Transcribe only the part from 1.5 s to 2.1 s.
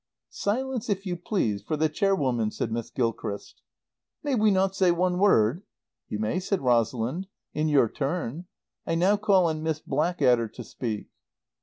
for the